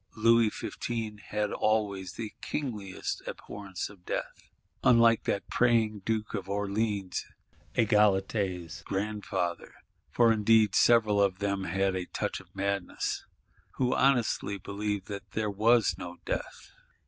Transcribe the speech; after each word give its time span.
Louis 0.17 0.49
XV. 0.49 1.19
had 1.29 1.51
always 1.53 2.13
the 2.13 2.33
kingliest 2.41 3.21
abhorrence 3.27 3.87
of 3.87 4.03
Death. 4.03 4.49
Unlike 4.83 5.25
that 5.25 5.47
praying 5.47 5.99
Duke 5.99 6.33
of 6.33 6.49
Orleans, 6.49 7.23
Egalité's 7.75 8.81
grandfather,—for 8.81 10.31
indeed 10.31 10.73
several 10.73 11.21
of 11.21 11.37
them 11.37 11.65
had 11.65 11.95
a 11.95 12.07
touch 12.07 12.39
of 12.39 12.49
madness,—who 12.55 13.93
honesty 13.93 14.57
believed 14.57 15.05
that 15.05 15.29
there 15.33 15.51
was 15.51 15.93
no 15.99 16.17
Death! 16.25 16.71